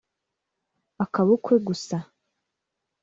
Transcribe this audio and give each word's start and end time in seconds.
Akaba 1.03 1.29
ukwe! 1.37 1.55
gusa 1.67 1.97